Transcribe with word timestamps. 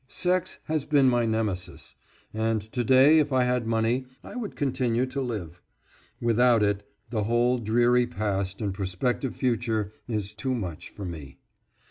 Sex 0.07 0.57
has 0.63 0.83
been 0.83 1.07
my 1.09 1.27
Nemesis, 1.27 1.93
and 2.33 2.59
to 2.71 2.83
day 2.83 3.19
if 3.19 3.31
I 3.31 3.43
had 3.43 3.67
money 3.67 4.07
I 4.23 4.35
would 4.35 4.55
continue 4.55 5.05
to 5.05 5.21
live. 5.21 5.61
Without 6.19 6.63
it, 6.63 6.81
the 7.11 7.25
whole 7.25 7.59
dreary 7.59 8.07
past 8.07 8.61
and 8.61 8.73
prospective 8.73 9.35
future 9.35 9.93
is 10.07 10.33
too 10.33 10.55
much 10.55 10.89
for 10.89 11.05
me. 11.05 11.37